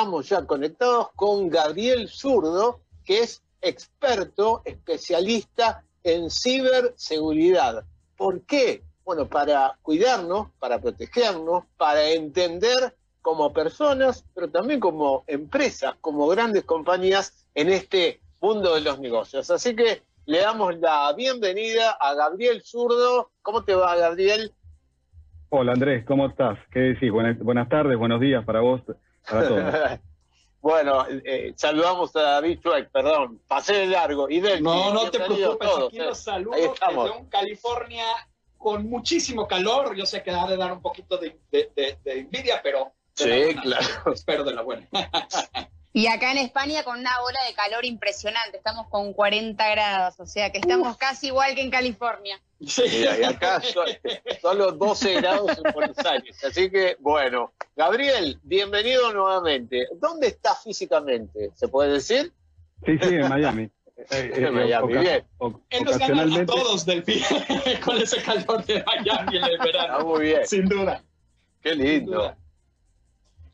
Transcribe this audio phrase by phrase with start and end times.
[0.00, 7.84] estamos ya conectados con Gabriel Zurdo, que es experto, especialista en ciberseguridad.
[8.16, 8.82] ¿Por qué?
[9.04, 16.64] Bueno, para cuidarnos, para protegernos, para entender como personas, pero también como empresas, como grandes
[16.64, 19.50] compañías en este mundo de los negocios.
[19.50, 23.32] Así que le damos la bienvenida a Gabriel Zurdo.
[23.42, 24.50] ¿Cómo te va, Gabriel?
[25.50, 26.58] Hola, Andrés, ¿cómo estás?
[26.72, 27.12] ¿Qué decís?
[27.12, 28.80] Buenas, tardes, buenos días para vos,
[29.28, 30.00] para todos.
[30.60, 34.28] bueno, eh, saludamos a David Chuek, perdón, pasé de largo.
[34.28, 36.22] Y del no, no te preocupes, aquí los eh.
[36.22, 38.04] saludo desde un California
[38.58, 39.96] con muchísimo calor.
[39.96, 41.38] Yo sé que ha de dar un poquito de,
[42.04, 42.92] envidia, pero...
[43.14, 43.86] Sí, claro.
[44.14, 44.88] Espero de la buena.
[45.92, 50.26] Y acá en España con una ola de calor impresionante, estamos con 40 grados, o
[50.26, 52.40] sea que estamos casi igual que en California.
[52.64, 53.60] Sí, y acá
[54.40, 56.44] solo 12 grados en Buenos Aires.
[56.44, 59.88] Así que, bueno, Gabriel, bienvenido nuevamente.
[59.94, 61.50] ¿Dónde estás físicamente?
[61.54, 62.32] ¿Se puede decir?
[62.86, 63.70] Sí, sí, en Miami.
[64.10, 65.26] Eh, en Miami, bien.
[65.70, 67.24] Él nos gana a todos del pie
[67.84, 69.94] con ese calor de Miami en el verano.
[69.94, 70.46] Está muy bien.
[70.46, 71.02] Sin duda.
[71.62, 72.36] Qué lindo.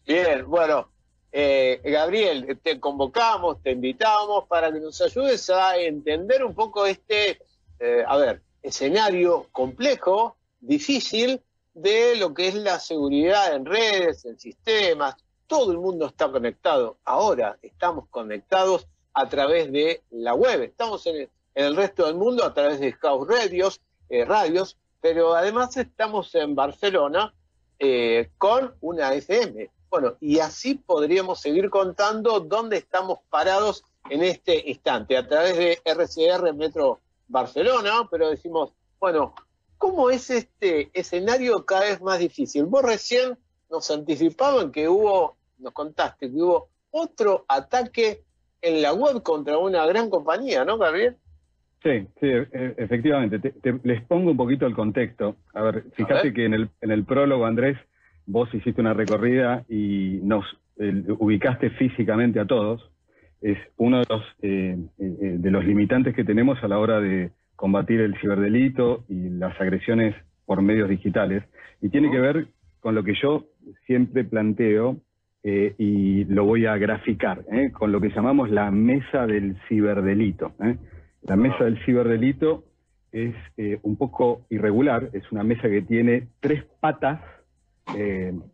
[0.04, 0.90] Bien, bueno,
[1.38, 7.42] eh, Gabriel, te convocamos, te invitamos para que nos ayudes a entender un poco este,
[7.78, 11.42] eh, a ver, escenario complejo, difícil,
[11.74, 15.14] de lo que es la seguridad en redes, en sistemas.
[15.46, 16.96] Todo el mundo está conectado.
[17.04, 20.62] Ahora estamos conectados a través de la web.
[20.62, 25.76] Estamos en el, resto del mundo a través de Scout Radios, eh, radios, pero además
[25.76, 27.34] estamos en Barcelona
[28.38, 35.16] con una FM, bueno, y así podríamos seguir contando dónde estamos parados en este instante,
[35.16, 39.34] a través de RCR Metro Barcelona, pero decimos, bueno,
[39.78, 42.64] ¿cómo es este escenario cada vez más difícil?
[42.66, 43.36] Vos recién
[43.70, 48.22] nos anticipaban que hubo, nos contaste que hubo otro ataque
[48.62, 51.16] en la web contra una gran compañía, ¿no, Gabriel?
[51.82, 53.54] Sí, sí, e, efectivamente.
[53.84, 55.36] les pongo un poquito el contexto.
[55.54, 57.78] A ver, fíjate que en el, en el prólogo, Andrés,
[58.26, 60.44] vos hiciste una recorrida y nos
[61.18, 62.90] ubicaste físicamente a todos,
[63.40, 67.30] es uno de los, eh, eh, de los limitantes que tenemos a la hora de
[67.54, 71.44] combatir el ciberdelito y las agresiones por medios digitales.
[71.80, 72.48] Y tiene que ver
[72.80, 73.46] con lo que yo
[73.86, 74.98] siempre planteo
[75.42, 80.52] eh, y lo voy a graficar, con lo que llamamos la mesa del ciberdelito.
[81.22, 82.64] La mesa del ciberdelito
[83.12, 83.34] es
[83.82, 87.35] un poco irregular, es una mesa que tiene tres patas eh,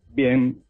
[0.09, 0.62] bien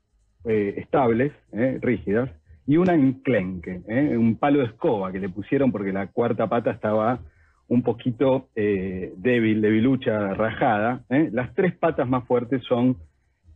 [0.45, 2.31] eh, estables, eh, rígidas,
[2.67, 3.83] y una enclenque,
[4.17, 7.21] un palo de escoba que le pusieron porque la cuarta pata estaba
[7.67, 11.05] un poquito débil, debilucha, rajada.
[11.09, 12.99] Las tres patas más fuertes son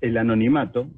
[0.00, 0.88] el anonimato,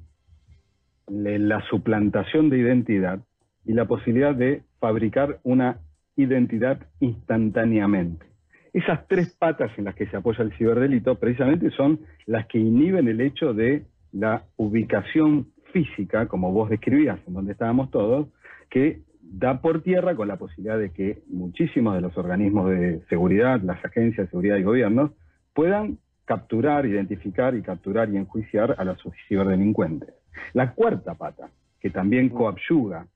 [1.10, 3.20] la suplantación de identidad
[3.66, 5.78] y la posibilidad de fabricar una
[6.16, 8.26] identidad instantáneamente.
[8.72, 13.08] Esas tres patas en las que se apoya el ciberdelito precisamente son las que inhiben
[13.08, 18.28] el hecho de la ubicación física, como vos describías, en donde estábamos todos,
[18.70, 23.60] que da por tierra con la posibilidad de que muchísimos de los organismos de seguridad,
[23.62, 25.10] las agencias de seguridad y gobiernos,
[25.54, 28.98] puedan capturar, identificar y capturar y enjuiciar a los
[29.28, 30.14] ciberdelincuentes.
[30.52, 33.06] La cuarta pata, que también coadyuga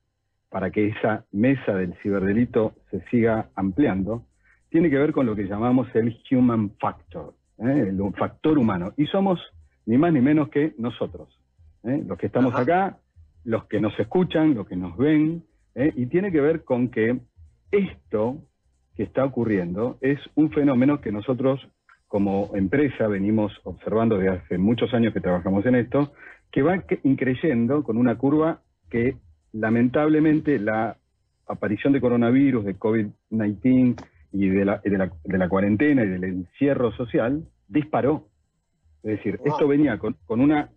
[0.49, 4.27] para que esa mesa del ciberdelito se siga ampliando,
[4.71, 7.87] tiene que ver con lo que llamamos el human factor, ¿eh?
[7.89, 8.93] el factor humano.
[8.97, 9.41] Y somos
[9.87, 11.39] ni más ni menos que nosotros.
[11.85, 12.03] ¿eh?
[12.07, 12.99] Los que estamos acá,
[13.45, 15.45] los que nos escuchan, los que nos ven,
[15.75, 15.93] ¿eh?
[15.97, 17.21] y tiene que ver con que
[17.71, 18.39] esto
[18.97, 21.61] que está ocurriendo es un fenómeno que nosotros
[22.07, 26.13] como empresa venimos observando desde hace muchos años que trabajamos en esto,
[26.51, 28.61] que va increyendo con una curva
[28.91, 29.17] que
[29.53, 30.99] lamentablemente la
[31.47, 33.97] aparición de coronavirus, de COVID-19
[34.33, 38.29] y de la, de la cuarentena y del encierro social disparó.
[39.03, 40.71] Es decir, esto venía con, una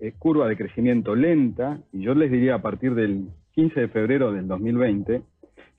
[0.00, 4.32] eh, curva de crecimiento lenta, y yo les diría a partir del 15 de febrero
[4.32, 5.22] del 2020,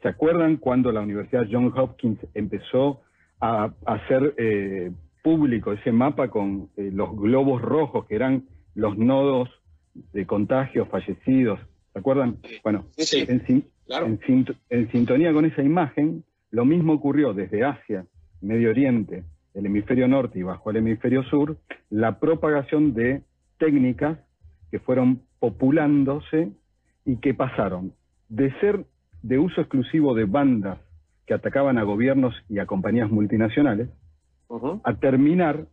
[0.02, 3.02] ¿se acuerdan cuando la Universidad Johns Hopkins empezó
[3.42, 4.92] a, hacer eh,
[5.24, 8.46] público ese mapa con eh, los globos rojos que eran
[8.76, 9.50] los nodos
[10.14, 11.60] de contagios fallecidos?
[11.92, 12.38] ¿Se acuerdan?
[12.64, 12.86] Bueno,
[14.70, 18.06] en sintonía con esa imagen, lo mismo ocurrió desde Asia,
[18.42, 19.24] Medio Oriente,
[19.54, 21.58] el hemisferio norte y bajo el hemisferio sur,
[21.90, 23.24] la propagación de
[23.58, 24.20] técnicas
[24.72, 26.52] que fueron populándose
[27.06, 27.94] y que pasaron
[28.30, 28.86] de ser
[29.24, 30.80] de uso exclusivo de bandas
[31.26, 33.90] que atacaban a gobiernos y a compañías multinacionales,
[34.84, 35.68] a terminar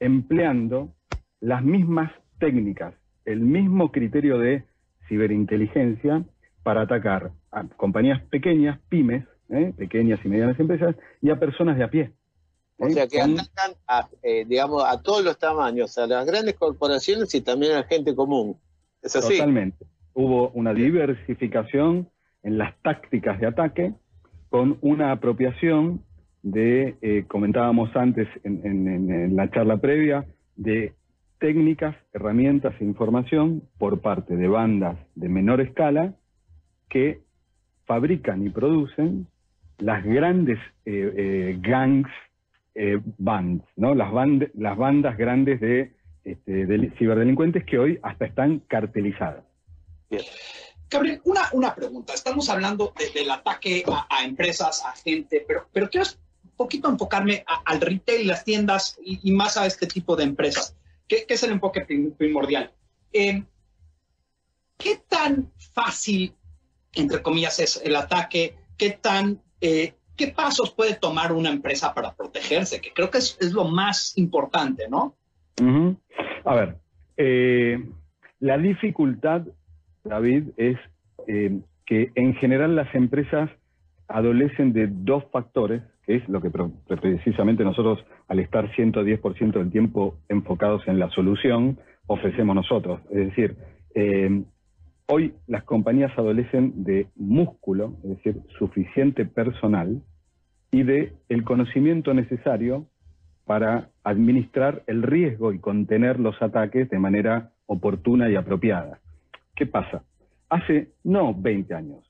[0.00, 0.94] empleando
[1.40, 2.94] las mismas técnicas,
[3.24, 4.64] el mismo criterio de
[5.08, 6.24] ciberinteligencia
[6.62, 9.74] para atacar a compañías pequeñas, pymes, ¿eh?
[9.76, 12.12] pequeñas y medianas empresas, y a personas de a pie.
[12.78, 17.32] O sea que atacan a, eh, digamos, a todos los tamaños, a las grandes corporaciones
[17.34, 18.56] y también a la gente común.
[19.02, 19.34] ¿Es así?
[19.34, 19.86] Totalmente.
[20.14, 22.08] Hubo una diversificación
[22.42, 23.94] en las tácticas de ataque
[24.50, 26.02] con una apropiación
[26.42, 30.26] de, eh, comentábamos antes en, la charla previa,
[30.56, 30.94] de
[31.38, 36.14] técnicas, herramientas e información por parte de bandas de menor escala
[36.88, 37.20] que
[37.86, 39.26] fabrican y producen
[39.78, 42.10] las grandes eh, eh, gangs
[43.18, 43.94] bands, ¿no?
[43.94, 45.92] Las, bandas grandes de,
[46.24, 46.66] este,
[46.98, 49.44] ciberdelincuentes que hoy hasta están cartelizadas.
[50.90, 52.12] Gabriel, una, una pregunta.
[52.12, 56.04] Estamos hablando del ataque a, empresas, a gente, pero, pero quiero
[56.56, 60.76] poquito enfocarme al retail, las tiendas y, más a este tipo de empresas,
[61.08, 61.86] que, es el enfoque
[62.16, 62.72] primordial.
[63.12, 63.46] Em,
[64.76, 66.34] ¿Qué tan fácil,
[66.94, 68.56] entre comillas, es el ataque?
[68.76, 72.80] ¿Qué tan, eh, qué pasos puede tomar una empresa para protegerse?
[72.80, 75.16] Que creo que es, lo más importante, ¿no?
[76.44, 76.76] A ver,
[77.16, 77.84] eh,
[78.38, 79.42] la dificultad,
[80.04, 80.76] David, es
[81.26, 83.50] eh, que en general las empresas
[84.08, 86.50] adolecen de dos factores que es lo que
[87.00, 91.78] precisamente nosotros, al estar 110% del tiempo enfocados en la solución,
[92.08, 93.00] ofrecemos nosotros.
[93.10, 93.56] Es decir,
[93.94, 94.42] eh,
[95.06, 100.02] hoy las compañías adolecen de músculo, es decir, suficiente personal,
[100.72, 102.86] y de el conocimiento necesario
[103.44, 108.98] para administrar el riesgo y contener los ataques de manera oportuna y apropiada.
[109.54, 110.02] ¿Qué pasa?
[110.48, 112.04] Hace no 20 años,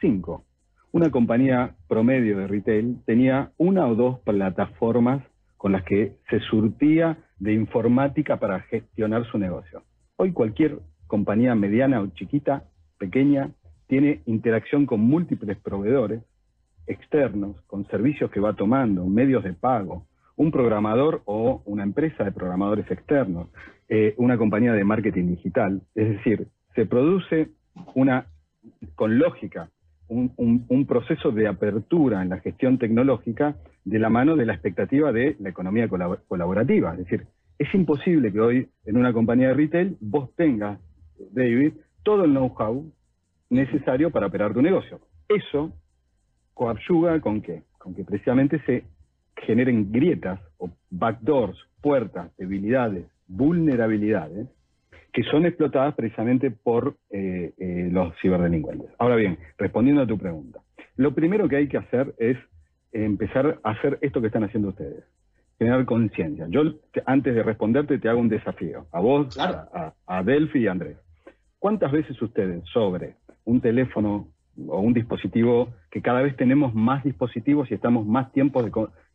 [0.00, 0.44] 5,
[0.92, 5.22] una compañía promedio de retail tenía una o dos plataformas
[5.56, 9.82] con las que se surtía de informática para gestionar su negocio.
[10.16, 12.64] Hoy cualquier compañía mediana o chiquita,
[12.98, 13.50] pequeña,
[13.88, 16.22] tiene interacción con múltiples proveedores
[16.86, 20.06] externos, con servicios que va tomando, medios de pago,
[20.36, 23.48] un programador o una empresa de programadores externos,
[23.88, 25.82] eh, una compañía de marketing digital.
[25.94, 27.50] Es decir, se produce
[27.94, 28.26] una,
[28.94, 29.70] con lógica,
[30.08, 35.36] un, proceso de apertura en la gestión tecnológica de la mano de la expectativa de
[35.40, 36.92] la economía colaborativa.
[36.92, 37.26] Es decir,
[37.58, 40.78] es imposible que hoy en una compañía de retail vos tengas,
[41.32, 41.72] David,
[42.02, 42.84] todo el know-how
[43.50, 45.00] necesario para operar tu negocio.
[45.28, 45.72] Eso
[46.56, 47.62] coadyuva con qué?
[47.78, 48.84] Con que precisamente se
[49.36, 54.48] generen grietas o backdoors, puertas, debilidades, vulnerabilidades
[55.12, 58.90] que son explotadas precisamente por eh, eh, los ciberdelincuentes.
[58.98, 60.60] Ahora bien, respondiendo a tu pregunta,
[60.96, 62.38] lo primero que hay que hacer es
[62.92, 65.04] empezar a hacer esto que están haciendo ustedes,
[65.58, 66.46] generar conciencia.
[66.48, 66.62] Yo,
[67.04, 70.96] antes de responderte, te hago un desafío, a vos, a, a, Delphi y a Andrés.
[71.58, 74.28] ¿Cuántas veces ustedes sobre un teléfono
[74.66, 78.64] o un dispositivo, que cada vez tenemos más dispositivos y estamos más tiempo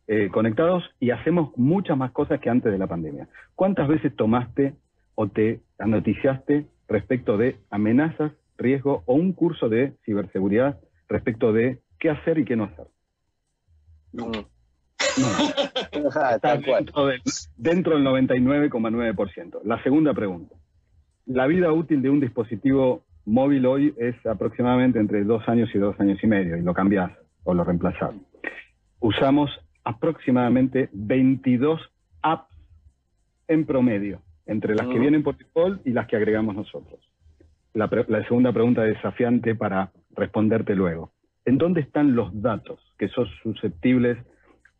[0.06, 3.28] eh, conectados y hacemos muchas más cosas que antes de la pandemia?
[3.54, 4.74] ¿Cuántas veces tomaste
[5.14, 10.78] o te noticiaste respecto de amenazas, riesgo o un curso de ciberseguridad
[11.08, 12.86] respecto de qué hacer y qué no hacer.
[14.12, 14.30] No.
[16.34, 17.22] Está dentro, del,
[17.56, 19.60] dentro del 99,9%.
[19.64, 20.54] La segunda pregunta.
[21.26, 25.98] La vida útil de un dispositivo móvil hoy es aproximadamente entre dos años y dos
[26.00, 27.12] años y medio, y lo cambiás
[27.44, 28.14] o lo reemplazás.
[29.00, 29.50] Usamos
[29.84, 31.80] aproximadamente 22
[32.22, 32.54] apps
[33.48, 37.00] en promedio entre las que vienen por default y las que agregamos nosotros.
[37.74, 37.88] La,
[38.28, 41.12] segunda pregunta desafiante para responderte luego.
[41.44, 44.18] ¿En dónde están los datos que sos susceptibles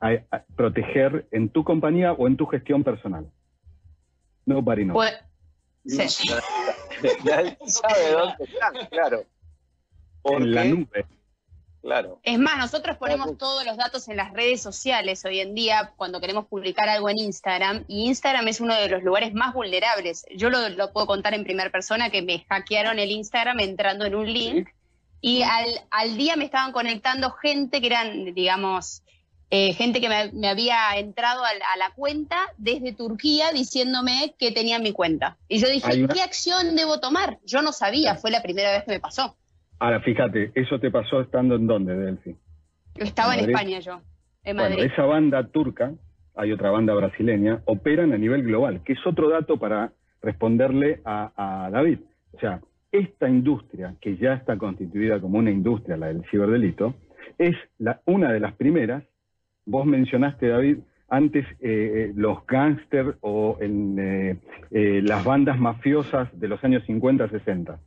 [0.01, 0.19] a,
[0.57, 3.27] proteger en tu compañía o en tu gestión personal?
[4.45, 4.95] No, Parino.
[4.95, 5.17] Pues,
[5.87, 6.29] sí.
[7.25, 9.25] ya, sabe dónde están, claro.
[10.25, 11.07] En la nube.
[11.83, 12.21] Claro.
[12.23, 16.21] Es más, nosotros ponemos todos los datos en las redes sociales hoy en día cuando
[16.21, 20.25] queremos publicar algo en Instagram y Instagram es uno de los lugares más vulnerables.
[20.37, 24.33] Yo lo, puedo contar en primera persona que me hackearon el Instagram entrando en un
[24.33, 24.69] link
[25.21, 29.03] y al, día me estaban conectando gente que eran, digamos,
[29.55, 34.93] eh, gente que me, había entrado a, la cuenta desde Turquía diciéndome que tenía mi
[34.93, 35.37] cuenta.
[35.47, 37.37] Y yo dije, ¿qué acción debo tomar?
[37.45, 39.37] Yo no sabía, fue la primera vez que me pasó.
[39.79, 42.35] Ahora, fíjate, ¿eso te pasó estando en dónde, Delphi?
[42.95, 44.01] Estaba en, España yo,
[44.43, 44.77] en Madrid.
[44.77, 45.93] Bueno, esa banda turca,
[46.35, 49.93] hay otra banda brasileña, operan a nivel global, que es otro dato para
[50.23, 51.99] responderle a, David.
[52.33, 56.95] O sea, esta industria, que ya está constituida como una industria, la del ciberdelito,
[57.37, 59.05] es la, una de las primeras.
[59.65, 60.79] Vos mencionaste, David,
[61.09, 67.29] antes eh, eh, los gángsters o en, eh, las bandas mafiosas de los años 50,
[67.29, 67.79] 60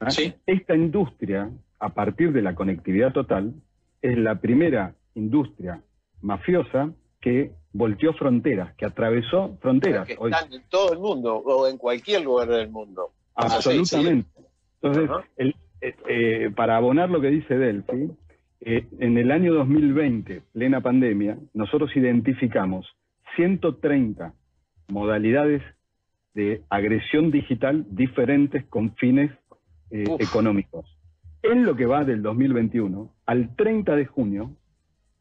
[0.00, 0.08] ¿Ah?
[0.46, 3.54] Esta industria, a partir de la conectividad total,
[4.00, 5.82] es la primera industria
[6.20, 10.06] mafiosa que volteó fronteras, que atravesó fronteras.
[10.06, 13.12] Que están en todo el mundo o en cualquier lugar del mundo.
[13.34, 14.28] Absolutamente.
[14.80, 18.10] Entonces, eh, eh, para abonar lo que dice Delphi,
[18.60, 22.86] eh, en el año 2020, plena pandemia, nosotros identificamos
[23.36, 24.34] 130
[24.88, 25.62] modalidades
[26.34, 29.30] de agresión digital diferentes con fines
[29.90, 30.86] económicos.
[31.42, 34.50] En lo que va del 2021 al 30 de junio,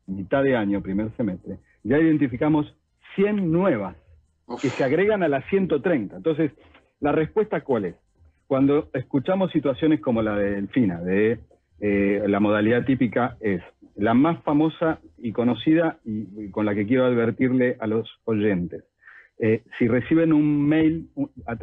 [0.08, 2.76] mitad de año, primer semestre, ya identificamos
[3.16, 3.96] 100 nuevas
[4.62, 6.18] que se agregan a las 130.
[6.18, 6.52] Entonces,
[7.00, 7.96] ¿la respuesta cuál es?
[8.48, 11.40] Cuando escuchamos situaciones como la de Delfina, de
[11.80, 13.62] eh, la modalidad típica es
[13.96, 18.84] la más famosa y conocida y, con la que quiero advertirle a los oyentes.
[19.40, 21.10] Eh, si reciben un mail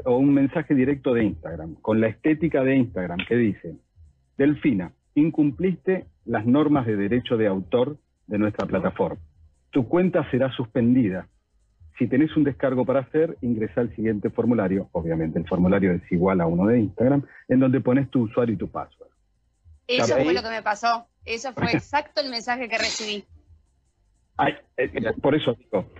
[0.04, 3.76] o un mensaje directo de Instagram con la estética de Instagram que dice,
[4.38, 9.20] Delfina, incumpliste las normas de derecho de autor de nuestra plataforma
[9.74, 11.26] tu cuenta será suspendida.
[11.98, 14.88] Si tenés un descargo para hacer, ingresa al siguiente formulario.
[14.92, 18.56] Obviamente el formulario es igual a uno de Instagram, en donde pones tu usuario y
[18.56, 19.10] tu password.
[19.86, 21.06] Eso fue lo que me pasó.
[21.24, 23.24] Eso fue exacto el mensaje que recibí.
[24.76, 25.90] Eh, por eso digo.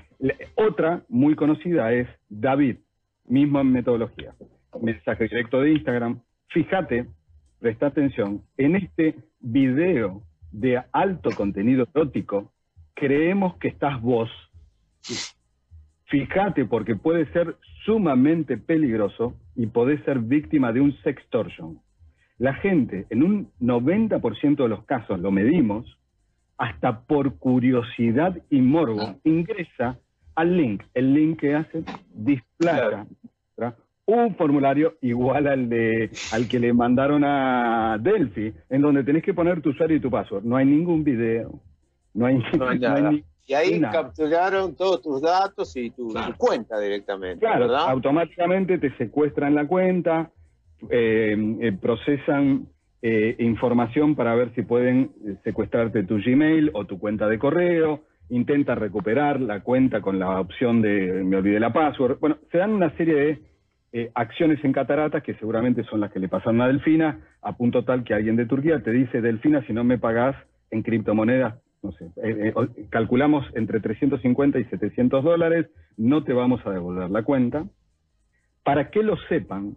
[0.54, 2.76] Otra muy conocida es David,
[3.26, 4.34] mismo en metodología.
[4.80, 6.20] Mensaje directo de Instagram.
[6.48, 7.06] Fíjate,
[7.58, 12.52] presta atención, en este video de alto contenido erótico
[12.94, 14.30] creemos que estás vos.
[16.06, 21.80] Fíjate porque puede ser sumamente peligroso y podés ser víctima de un sextortion.
[22.44, 25.96] La gente, en un 90% de los casos, lo medimos,
[26.58, 29.16] hasta por curiosidad y morbo, ah.
[29.24, 29.98] ingresa
[30.34, 30.82] al link.
[30.92, 33.06] El link que hace displaza
[34.04, 39.32] un formulario igual al de al que le mandaron a Delphi, en donde tenés que
[39.32, 40.44] poner tu usuario y tu password.
[40.44, 41.58] No hay ningún video,
[42.12, 42.36] no hay,
[42.78, 43.10] nada.
[43.46, 47.40] y ahí capturaron todos tus datos y tu, cuenta directamente.
[47.40, 50.30] Claro, automáticamente te secuestran la cuenta,
[50.90, 52.66] eh, eh, procesan
[53.02, 55.10] eh, información para ver si pueden
[55.44, 60.80] secuestrarte tu Gmail o tu cuenta de correo, intenta recuperar la cuenta con la opción
[60.80, 62.18] de me olvidé la password.
[62.18, 63.14] Bueno, se dan una serie
[63.92, 67.84] de acciones en cataratas que seguramente son las que le pasaron a Delfina, a punto
[67.84, 70.34] tal que alguien de Turquía te dice, Delfina, si no me pagás
[70.70, 75.66] en criptomonedas no sé, eh, eh, calculamos entre 350 y 700 dólares,
[75.98, 77.66] no te vamos a devolver la cuenta.
[78.64, 79.76] Para que lo sepan,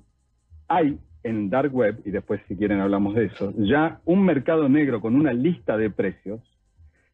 [0.67, 5.01] hay en Dark Web, y después si quieren hablamos de eso, ya un mercado negro
[5.01, 6.41] con una lista de precios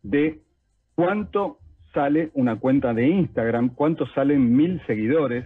[0.03, 0.39] de
[0.95, 1.57] cuánto
[1.93, 5.45] sale una cuenta de Instagram, cuánto salen mil seguidores,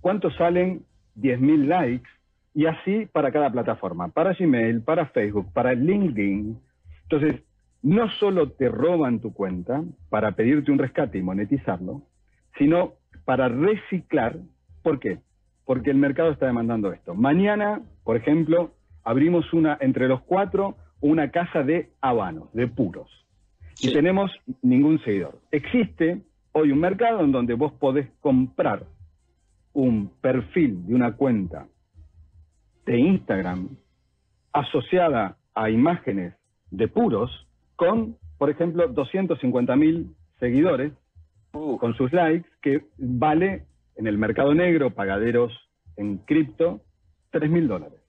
[0.00, 0.84] cuánto salen
[1.16, 2.08] 10.000 likes,
[2.54, 6.56] y así para cada plataforma, para Gmail, para Facebook, para LinkedIn.
[7.02, 7.42] Entonces,
[7.82, 12.02] no solo te roban tu cuenta para pedirte un rescate y monetizarlo,
[12.58, 12.94] sino
[13.24, 14.38] para reciclar.
[14.82, 15.18] ¿Por qué?
[15.64, 17.14] Porque el mercado está demandando esto.
[17.14, 23.10] Mañana, por ejemplo, abrimos una entre los cuatro una casa de habanos, de puros.
[23.80, 24.30] Y tenemos
[24.62, 25.38] ningún seguidor.
[25.50, 28.86] Existe hoy un mercado en donde vos podés comprar
[29.74, 31.66] un perfil de una cuenta
[32.86, 33.68] de Instagram
[34.52, 36.34] asociada a imágenes
[36.70, 40.92] de puros con, por ejemplo, 250 mil seguidores,
[41.52, 41.76] uh.
[41.76, 43.64] con sus likes, que vale
[43.96, 45.52] en el mercado negro, pagaderos
[45.96, 46.80] en cripto,
[47.30, 48.00] 3 mil dólares.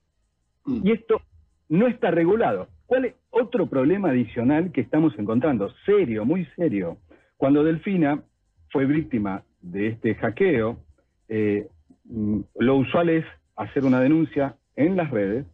[0.64, 0.86] Mm.
[0.86, 1.20] Y esto
[1.68, 2.68] no está regulado.
[2.86, 5.70] ¿Cuál es otro problema adicional que estamos encontrando?
[5.84, 6.98] Serio, muy serio.
[7.36, 8.22] Cuando Delfina
[8.70, 10.78] fue víctima de este hackeo,
[11.28, 11.68] eh,
[12.04, 13.24] mm, lo usual es
[13.56, 15.46] hacer una denuncia en las redes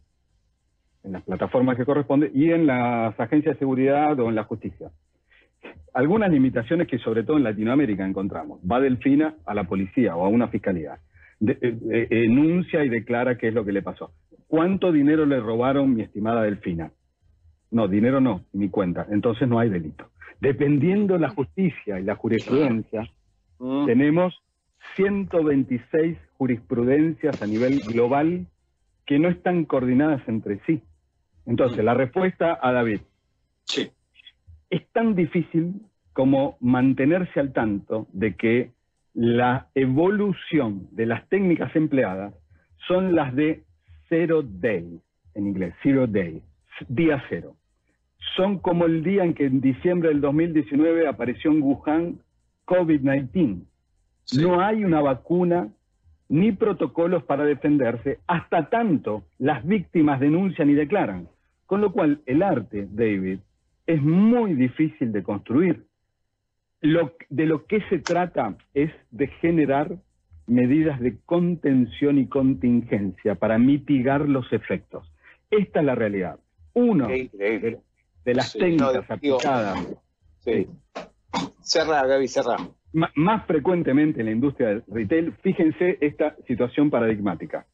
[1.03, 4.91] en las plataformas que corresponde y en las agencias de seguridad o en la justicia.
[5.93, 8.59] Algunas limitaciones que sobre todo en Latinoamérica encontramos.
[8.69, 10.99] Va Delfina a la policía o a una fiscalía.
[11.45, 14.11] Eh, eh, enuncia y declara qué es lo que le pasó.
[14.47, 16.91] ¿Cuánto dinero le robaron mi estimada Delfina?
[17.71, 19.05] No, dinero no, mi cuenta.
[19.09, 20.09] Entonces no hay delito.
[20.39, 23.09] Dependiendo la justicia y la jurisprudencia,
[23.59, 23.85] mm.
[23.85, 24.41] tenemos
[24.95, 28.45] 126 jurisprudencias a nivel global
[29.05, 30.81] que no están coordinadas entre sí.
[31.45, 33.01] Entonces, la respuesta a David.
[33.65, 33.89] Sí.
[34.73, 38.71] Es tan difícil como mantenerse al tanto de que
[39.13, 42.33] la evolución de las técnicas empleadas
[42.87, 43.61] son las de
[44.09, 44.99] zero day,
[45.35, 46.41] en inglés, zero day,
[46.87, 47.55] día cero.
[48.35, 52.19] Son como el día en que en diciembre del 2019 apareció en Wuhan
[52.65, 53.61] COVID-19.
[54.39, 55.67] No hay una vacuna,
[56.29, 61.27] ni protocolos para defenderse, hasta tanto las víctimas denuncian y declaran.
[61.67, 63.37] Con lo cual, el arte, David,
[63.85, 65.85] es muy difícil de construir.
[66.81, 69.97] Lo, de lo que se trata es de generar
[70.47, 75.09] medidas de contención y contingencia para mitigar los efectos.
[75.49, 76.39] Esta es la realidad.
[76.73, 77.79] Uno de,
[78.25, 79.87] las técnicas aplicadas.
[80.39, 80.67] Sí.
[81.61, 82.57] Cerra, Gaby, cerra.
[82.91, 87.65] más frecuentemente en la industria del retail, fíjense esta situación paradigmática.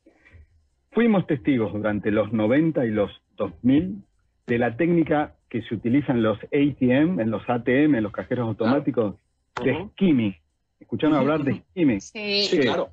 [0.92, 4.04] Fuimos testigos durante los 90 y los 2000
[4.48, 8.48] de la técnica que se utiliza en los ATM, en los ATM, en los cajeros
[8.48, 9.16] automáticos,
[9.64, 10.36] de skimming.
[10.80, 12.00] ¿Escucharon hablar de skimming?
[12.00, 12.90] Sí, claro.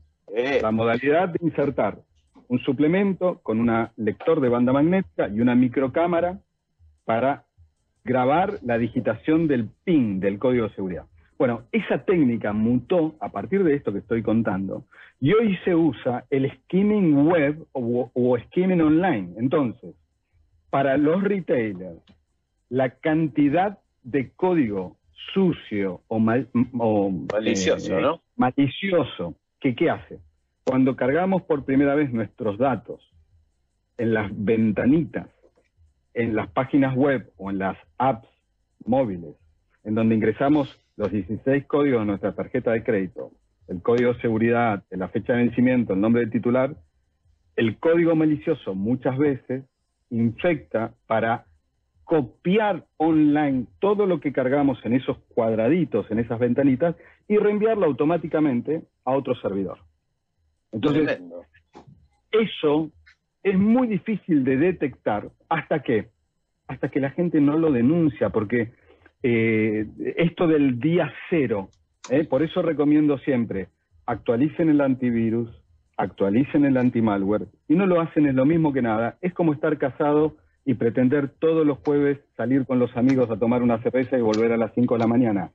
[0.61, 1.99] La modalidad de insertar
[2.49, 6.41] un suplemento con un lector de banda magnética y una microcámara
[7.05, 7.45] para
[8.05, 11.05] grabar la digitación del PIN, del código de seguridad.
[11.39, 14.85] Bueno, esa técnica mutó a partir de esto que estoy contando
[15.21, 19.35] y hoy se usa el skimming web o, o skimming online.
[19.37, 19.95] Entonces,
[20.71, 22.01] para los retailers,
[22.69, 24.97] la cantidad de código
[25.33, 28.23] sucio o, malicioso, eh, ¿no?
[28.37, 30.19] malicioso, que qué hace?
[30.65, 33.01] Cuando cargamos por primera vez nuestros datos
[33.99, 35.29] en las ventanitas,
[36.15, 38.29] en las páginas web o en las apps
[38.85, 39.35] móviles,
[39.85, 43.33] en donde ingresamos los 16 códigos de nuestra tarjeta de crédito,
[43.69, 46.75] el código de seguridad, la fecha de vencimiento, el nombre del titular,
[47.57, 49.65] el código malicioso muchas veces
[50.11, 51.47] infecta para
[52.07, 56.95] copiar online todo lo que cargamos en esos cuadraditos, en esas ventanitas,
[57.29, 59.79] y reenviarlo automáticamente a otro servidor.
[60.71, 61.21] Entonces,
[62.31, 62.91] eso
[63.43, 66.07] es muy difícil de detectar hasta que,
[66.69, 68.73] hasta que la gente no lo denuncia, porque
[69.25, 69.87] eh,
[70.17, 71.71] esto del día cero,
[72.09, 73.69] eh, por eso recomiendo siempre,
[74.07, 75.51] actualicen el antivirus,
[75.97, 79.77] actualicen el antimalware, y no lo hacen es lo mismo que nada, es como estar
[79.77, 84.21] casado y pretender todos los jueves salir con los amigos a tomar una cerveza y
[84.21, 85.53] volver a las 5 de la mañana.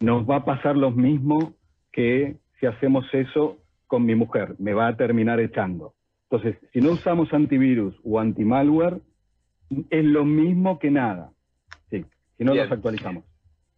[0.00, 1.52] Nos va a pasar lo mismo
[1.92, 5.94] que si hacemos eso con mi mujer, me va a terminar echando.
[6.30, 9.00] Entonces, si no usamos antivirus o antimalware,
[9.90, 11.30] es lo mismo que nada.
[11.90, 12.04] Sí,
[12.38, 13.24] si no los actualizamos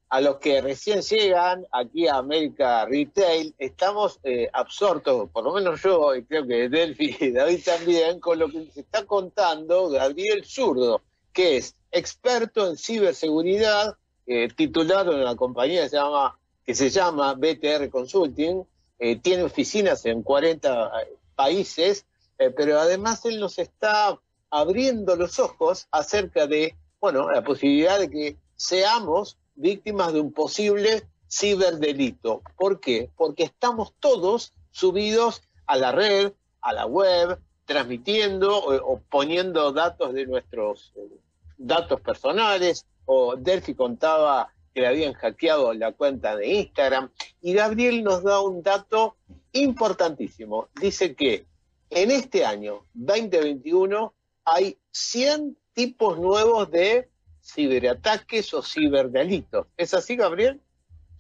[0.09, 5.83] a los que recién llegan aquí a América Retail, estamos eh, absortos, por lo menos
[5.83, 10.45] yo, y creo que Delphi y David también, con lo que se está contando Gabriel
[10.45, 16.75] Zurdo, que es experto en ciberseguridad, eh, titulado en la compañía que se llama, que
[16.75, 18.63] se llama BTR Consulting,
[18.99, 20.93] eh, tiene oficinas en 40
[21.35, 22.07] países,
[22.57, 24.19] pero además él nos está
[24.51, 31.03] abriendo los ojos acerca de, bueno, la posibilidad de que seamos víctimas de un posible
[31.29, 32.43] ciberdelito.
[32.57, 33.11] ¿Por qué?
[33.17, 40.27] Porque estamos todos subidos a la red, a la web, transmitiendo o, poniendo datos de
[40.27, 41.09] nuestros eh,
[41.59, 48.05] datos personales, o Delphi contaba que le habían hackeado la cuenta de Instagram, y Gabriel
[48.05, 49.17] nos da un dato
[49.53, 50.69] importantísimo.
[50.81, 51.47] Dice que
[51.91, 54.13] en este año 2021
[54.45, 57.09] hay 100 tipos nuevos de
[57.47, 59.69] ciberataques o ciberdelitos.
[59.77, 60.61] ¿Es así, Gabriel?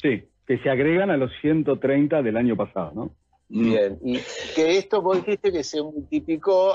[0.03, 3.11] Sí, que se agregan a los 130 del año pasado, ¿no?
[3.49, 4.19] Bien, y
[4.57, 6.75] que esto vos dijiste que se multiplicó,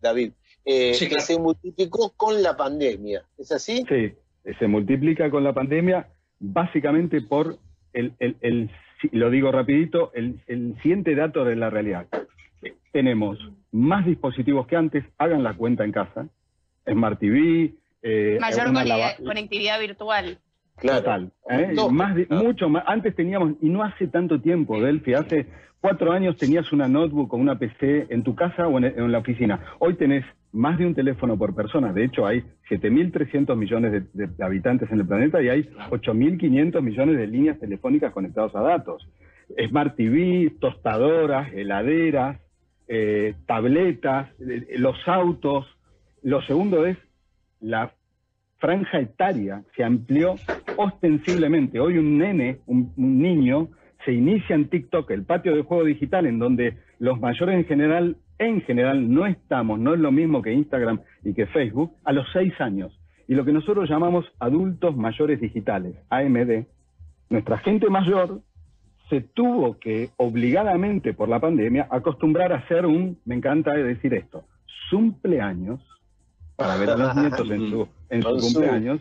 [0.00, 0.32] David,
[0.64, 3.84] eh, que se multiplicó con la pandemia, ¿es así?
[3.88, 4.12] Sí,
[4.58, 6.08] se multiplica con la pandemia
[6.40, 7.58] básicamente por
[7.92, 8.70] el, el,
[9.12, 12.08] lo digo rapidito, el, el siguiente dato de la realidad.
[12.92, 13.38] Tenemos
[13.70, 16.28] más dispositivos que antes, hagan la cuenta en casa,
[16.84, 18.72] Smart TV, eh, Mayor
[19.24, 20.38] conectividad virtual.
[20.76, 21.30] Claro.
[21.50, 21.74] ¿eh?
[21.90, 22.84] más mucho más.
[22.86, 25.46] Antes teníamos, y no hace tanto tiempo, Delphi, hace
[25.80, 29.60] cuatro años tenías una notebook o una PC en tu casa o en, la oficina.
[29.78, 31.92] Hoy tenés más de un teléfono por persona.
[31.92, 37.26] De hecho, hay 7.300 millones de, habitantes en el planeta y hay 8.500 millones de
[37.26, 39.06] líneas telefónicas conectadas a datos.
[39.68, 42.38] Smart TV, tostadoras, heladeras,
[42.88, 45.66] eh, tabletas, los autos.
[46.22, 46.96] Lo segundo es
[47.60, 47.92] la
[48.58, 50.36] franja etaria se amplió
[50.76, 51.80] ostensiblemente.
[51.80, 53.68] Hoy un nene, un, niño,
[54.04, 58.16] se inicia en TikTok, el patio de juego digital, en donde los mayores en general,
[58.38, 62.26] en general, no estamos, no es lo mismo que Instagram y que Facebook, a los
[62.32, 62.98] seis años.
[63.28, 66.64] Y lo que nosotros llamamos adultos mayores digitales, AMD,
[67.30, 68.40] nuestra gente mayor
[69.08, 74.44] se tuvo que, obligadamente por la pandemia, acostumbrar a hacer un, me encanta decir esto,
[74.90, 75.80] cumpleaños
[76.60, 79.00] para ver a los nietos en su, en su cumpleaños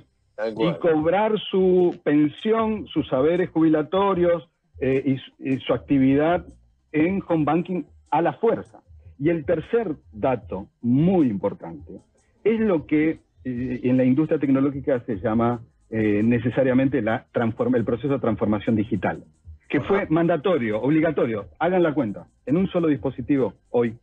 [0.58, 4.48] y cobrar su pensión, sus saberes jubilatorios
[4.80, 6.45] eh, y, su actividad
[6.93, 8.80] en home banking a la fuerza.
[9.19, 12.00] Y el tercer dato muy importante
[12.45, 18.13] es lo que eh, en la industria tecnológica se llama eh, necesariamente la el proceso
[18.13, 19.26] de transformación digital,
[19.67, 21.50] que fue mandatorio, obligatorio.
[21.60, 22.28] Hagan la cuenta.
[22.45, 23.98] En un solo dispositivo hoy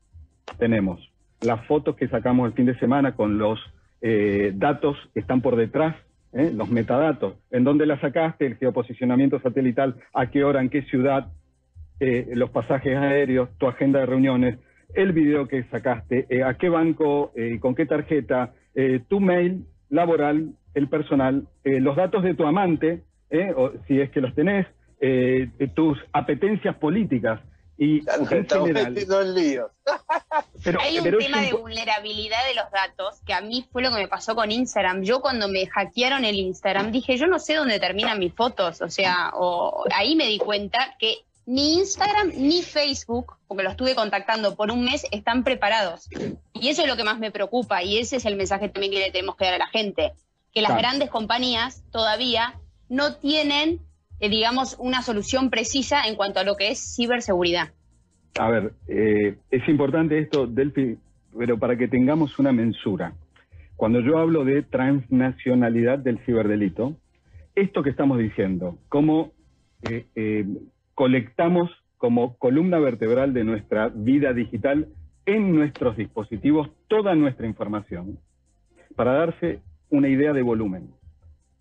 [0.59, 1.01] tenemos
[1.43, 3.61] las fotos que sacamos el fin de semana con los
[4.03, 5.97] eh, datos que están por detrás,
[6.33, 11.29] los metadatos, en dónde la sacaste, el geoposicionamiento satelital, a qué hora, en qué ciudad,
[11.99, 14.59] los pasajes aéreos, tu agenda de reuniones,
[14.95, 20.89] el video que sacaste, a qué banco, con qué tarjeta, eh, tu mail laboral, el
[20.89, 24.67] personal, eh, los datos de tu amante, eh, o, si es que los tenés,
[25.75, 27.41] tus apetencias políticas
[27.79, 28.95] y en general.
[30.65, 33.97] pero, Hay un tema de vulnerabilidad de los datos que a mí fue lo que
[33.97, 35.03] me pasó con Instagram.
[35.03, 38.89] Yo cuando me hackearon el Instagram dije, yo no sé dónde terminan mis fotos, o
[38.89, 44.57] sea, o, ahí me di cuenta que ni Instagram ni Facebook, porque los estuve contactando
[44.57, 46.09] por un mes, están preparados.
[46.53, 48.99] Y eso es lo que más me preocupa y ese es el mensaje también que
[48.99, 50.13] le tenemos que dar a la gente,
[50.53, 52.59] que las grandes compañías todavía
[52.89, 53.81] no tienen,
[54.21, 57.73] eh, digamos, una solución precisa en cuanto a lo que es ciberseguridad.
[58.39, 60.99] A ver, eh, es importante esto, Delphi,
[61.37, 63.15] pero para que tengamos una mensura.
[63.77, 66.97] Cuando yo hablo de transnacionalidad del ciberdelito,
[67.55, 69.33] esto que estamos diciendo, cómo
[69.83, 70.47] eh,
[70.95, 74.89] colectamos como columna vertebral de nuestra vida digital
[75.27, 78.19] en nuestros dispositivos toda nuestra información.
[78.95, 80.91] Para darse una idea de volumen,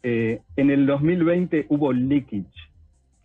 [0.07, 2.45] eh, en el 2020 hubo leakage,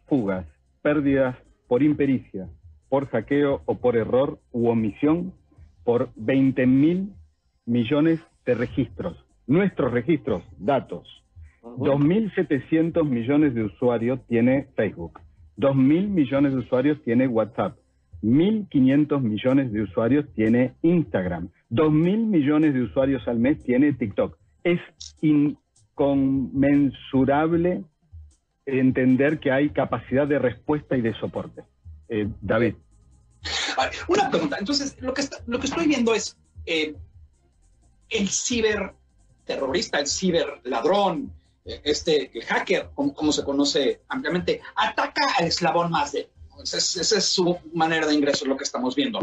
[0.06, 0.46] fugas,
[0.80, 1.36] pérdidas
[1.68, 2.48] por impericia,
[2.88, 5.34] por hackeo o por error u omisión
[5.84, 7.12] por 20 mil
[7.66, 9.22] millones de registros.
[9.46, 11.06] Nuestros registros, datos.
[11.62, 15.20] 2.700 millones de usuarios tiene Facebook.
[15.58, 17.76] 2.000 millones de usuarios tiene WhatsApp.
[18.22, 21.50] 1.500 millones de usuarios tiene Instagram.
[21.70, 24.38] 2.000 millones de usuarios al mes tiene TikTok.
[24.64, 24.80] Es
[26.00, 27.84] inconmensurable
[28.64, 31.62] entender que hay capacidad de respuesta y de soporte.
[32.08, 32.74] Eh, David.
[34.08, 34.56] Una pregunta.
[34.58, 36.36] Entonces, lo que, lo que estoy viendo es
[36.66, 36.94] eh,
[38.08, 41.32] el ciberterrorista, el ciberladrón,
[41.64, 46.28] este hacker, como, se conoce ampliamente, ataca al eslabón más de
[46.62, 49.18] esa es su manera de ingreso, lo que estamos viendo.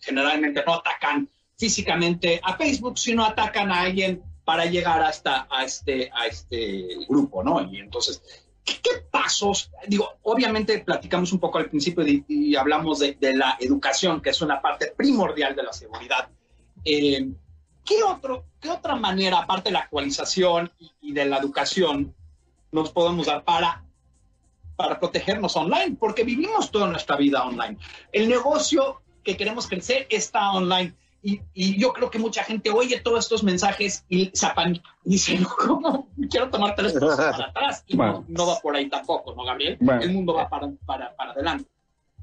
[0.00, 6.10] Generalmente no atacan físicamente a Facebook, sino atacan a alguien para llegar hasta a este,
[6.10, 7.70] a este grupo, ¿no?
[7.70, 8.22] Y entonces,
[8.64, 8.78] ¿qué,
[9.10, 9.70] pasos?
[9.86, 14.62] Digo, obviamente platicamos un poco al principio y, hablamos de, la educación, que es una
[14.62, 16.30] parte primordial de la seguridad.
[16.82, 17.28] Eh,
[17.84, 22.14] ¿qué, otro, ¿qué otra manera, aparte de la actualización y, de la educación,
[22.72, 23.84] nos podemos dar para,
[24.76, 25.94] para protegernos online?
[26.00, 27.76] Porque vivimos toda nuestra vida online.
[28.12, 30.94] El negocio que queremos crecer está online.
[31.22, 35.12] Y, y, yo creo que mucha gente oye todos estos mensajes y se apanica y
[35.12, 36.08] dice, ¿cómo?
[36.30, 37.84] Quiero tomar tres pasos para atrás.
[37.86, 39.78] Y no, va por ahí tampoco, ¿no, Gabriel?
[40.00, 41.68] El mundo va para, para, para adelante.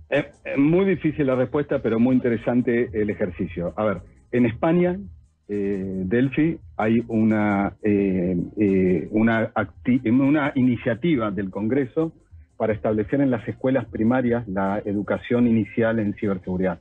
[0.09, 0.25] Es
[0.57, 3.73] muy difícil la respuesta, pero muy interesante el ejercicio.
[3.75, 4.97] A ver, en España
[5.47, 9.51] eh, Delphi hay una, eh, eh, una,
[10.03, 12.13] una iniciativa del Congreso
[12.57, 16.79] para establecer en las escuelas primarias la educación inicial en ciberseguridad.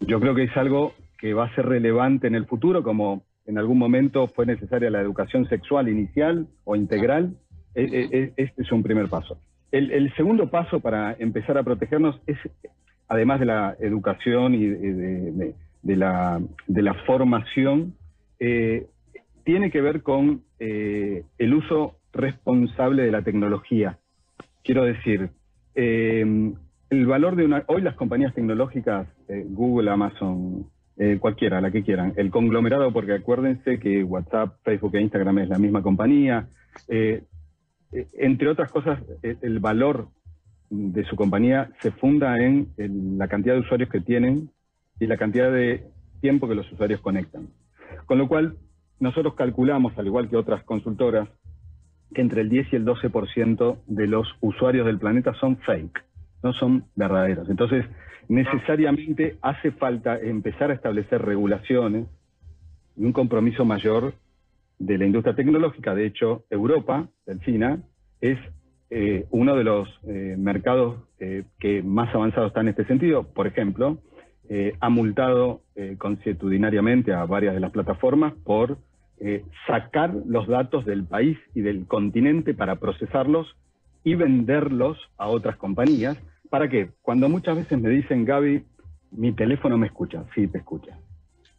[0.00, 3.58] Yo creo que es algo que va a ser relevante en el futuro, como en
[3.58, 7.36] algún momento fue necesaria la educación sexual inicial o integral.
[7.74, 9.38] E, e, e, este es un primer paso.
[9.72, 12.38] El, segundo paso para empezar a protegernos es,
[13.08, 17.94] además de la educación y de la, de la formación
[18.38, 18.86] eh,
[19.44, 23.98] tiene que ver con eh, el uso responsable de la tecnología.
[24.64, 25.30] Quiero decir,
[25.74, 26.52] eh,
[26.90, 27.64] el valor de una...
[27.66, 30.66] Hoy las compañías tecnológicas, Google, Amazon,
[31.20, 35.58] cualquiera, la que quieran, el conglomerado, porque acuérdense que WhatsApp, Facebook e Instagram es la
[35.58, 36.48] misma compañía,
[36.88, 40.08] entre otras cosas, el valor
[40.70, 44.50] de su compañía se funda en la cantidad de usuarios que tienen
[44.98, 45.84] y la cantidad de
[46.20, 47.48] tiempo que los usuarios conectan.
[48.06, 48.56] Con lo cual,
[48.98, 51.28] nosotros calculamos, al igual que otras consultoras,
[52.14, 56.02] que entre el 10 y el 12% de los usuarios del planeta son fake,
[56.42, 57.48] no son verdaderos.
[57.48, 57.84] Entonces,
[58.28, 62.06] necesariamente hace falta empezar a establecer regulaciones
[62.96, 64.14] y un compromiso mayor
[64.78, 65.94] de la industria tecnológica.
[65.94, 67.08] De hecho, Europa,
[67.44, 67.80] China,
[68.20, 68.38] es
[68.90, 73.24] eh, uno de los eh, mercados eh, que más avanzados está en este sentido.
[73.24, 73.98] Por ejemplo,
[74.48, 78.78] eh, ha multado eh, consuetudinariamente a varias de las plataformas por
[79.66, 83.56] sacar los datos del país y del continente para procesarlos
[84.06, 86.16] y venderlos a otras compañías,
[86.48, 86.90] ¿Para qué?
[87.02, 88.64] Cuando muchas veces me dicen, Gaby,
[89.12, 90.98] mi teléfono me escucha, sí, te escucha.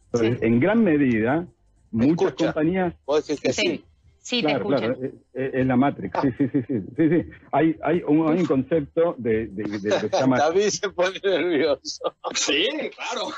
[0.06, 1.46] Entonces, en gran medida,
[1.90, 2.94] muchas compañías...
[3.26, 3.84] que sí.
[4.20, 4.94] Sí, te escuchan.
[4.94, 7.30] Claro, es, la Matrix, sí, sí, sí, sí, sí, sí.
[7.52, 10.38] Hay, hay, un, hay un concepto de, de, de, que se llama...
[10.38, 12.14] David se pone nervioso.
[12.34, 13.28] Sí, claro.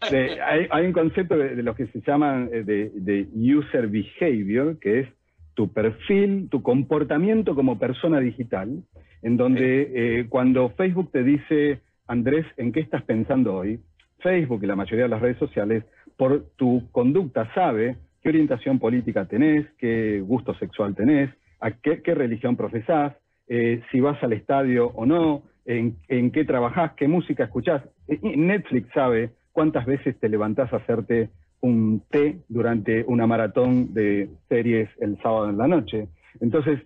[0.44, 5.08] hay, hay, un concepto de, lo que se llaman de, de user behavior, que es
[5.54, 8.82] tu perfil, tu comportamiento como persona digital,
[9.22, 13.80] en donde eh, cuando Facebook te dice, Andrés, ¿en qué estás pensando hoy?
[14.18, 15.84] Facebook y la mayoría de las redes sociales,
[16.16, 22.56] por tu conducta sabe qué orientación política tenés, qué gusto sexual tenés, a qué, religión
[22.56, 23.14] profesás,
[23.48, 27.82] eh, si vas al estadio o no, en, qué trabajás, qué música escuchás.
[28.22, 31.30] Netflix sabe cuántas veces te levantás a hacerte
[31.64, 36.08] un té durante una maratón de series el sábado en la noche.
[36.40, 36.80] Entonces,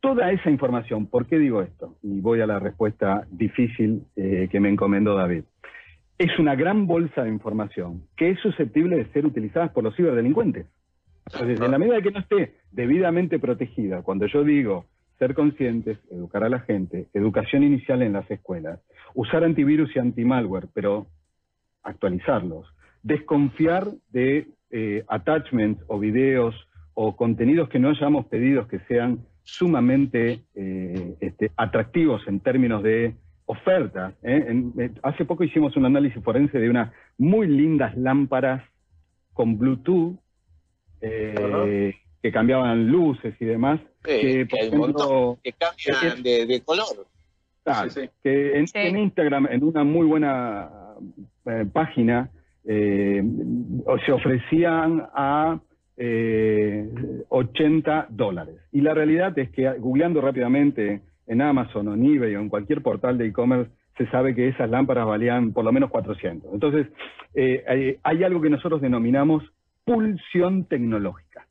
[0.00, 1.96] toda esa información, ¿por qué digo esto?
[2.02, 5.44] Y voy a la respuesta difícil eh, que me encomendó David.
[6.16, 10.66] Es una gran bolsa de información que es susceptible de ser utilizada por los ciberdelincuentes.
[11.26, 14.86] Entonces, en la medida que no esté debidamente protegida, cuando yo digo
[15.18, 18.80] ser conscientes, educar a la gente, educación inicial en las escuelas,
[19.14, 21.06] usar antivirus y antimalware, pero
[21.82, 22.66] actualizarlos,
[23.02, 26.54] desconfiar de eh, attachments o videos
[26.94, 33.14] o contenidos que no hayamos pedido que sean sumamente eh, este, atractivos en términos de
[33.46, 34.14] oferta.
[34.22, 34.90] ¿eh?
[35.02, 38.62] hace poco hicimos un análisis forense de unas muy lindas lámparas
[39.32, 40.16] con Bluetooth
[41.00, 43.80] eh, que cambiaban luces y demás.
[44.04, 44.46] que,
[45.58, 47.06] cambian de, color.
[48.22, 50.70] que en, Instagram, en una muy buena
[51.46, 52.30] eh, página,
[52.64, 53.22] eh,
[54.06, 55.60] se ofrecían a
[57.28, 58.56] 80 dólares.
[58.72, 62.82] Y la realidad es que googleando rápidamente en Amazon o en eBay o en cualquier
[62.82, 66.52] portal de e-commerce, se sabe que esas lámparas valían por lo menos 400.
[66.52, 66.88] Entonces,
[68.02, 69.44] hay algo que nosotros denominamos
[69.84, 71.46] pulsión tecnológica.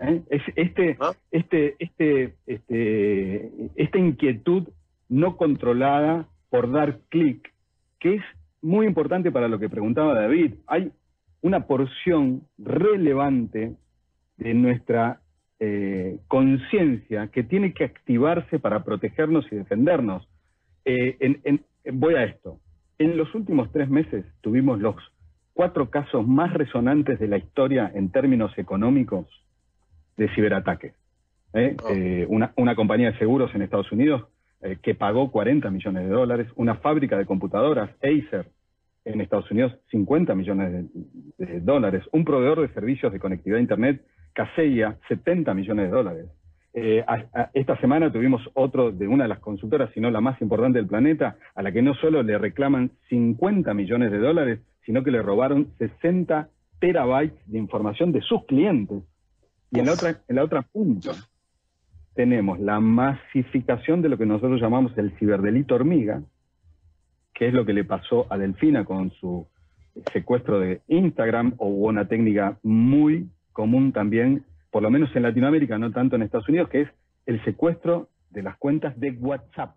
[0.00, 0.22] ¿eh?
[0.30, 1.12] Es este, ah.
[1.30, 4.68] este, este, este, esta inquietud
[5.08, 7.52] no controlada por dar clic,
[7.98, 8.22] que es
[8.62, 10.54] muy importante para lo que preguntaba David.
[10.66, 10.92] Hay
[11.42, 13.74] una porción relevante
[14.36, 15.20] de nuestra
[15.58, 20.26] eh, conciencia que tiene que activarse para protegernos y defendernos.
[20.84, 21.36] Eh,
[21.92, 22.58] voy a esto.
[22.98, 24.96] En los últimos tres meses tuvimos los
[25.52, 29.26] cuatro casos más resonantes de la historia en términos económicos
[30.16, 30.94] de ciberataques.
[31.54, 31.76] ¿eh?
[32.28, 32.34] Oh.
[32.56, 34.24] Una, compañía de seguros en Estados Unidos
[34.62, 38.46] eh, que pagó 40 millones de dólares, una fábrica de computadoras, Acer,
[39.04, 40.86] en Estados Unidos, 50 millones
[41.36, 46.26] de, dólares, un proveedor de servicios de conectividad a Internet, Kaseya, 70 millones de dólares.
[46.72, 51.36] esta semana tuvimos otro de una de las consultoras, sino la más importante del planeta,
[51.56, 55.72] a la que no solo le reclaman 50 millones de dólares, sino que le robaron
[55.78, 56.48] 60
[56.78, 59.02] terabytes de información de sus clientes.
[59.72, 61.10] Y en la otra, en la otra punta
[62.14, 66.22] tenemos la masificación de lo que nosotros llamamos el ciberdelito hormiga,
[67.34, 69.46] que es lo que le pasó a Delfina con su
[70.12, 75.90] secuestro de Instagram, o una técnica muy común también, por lo menos en Latinoamérica, no
[75.90, 76.88] tanto en Estados Unidos, que es
[77.26, 79.76] el secuestro de las cuentas de WhatsApp.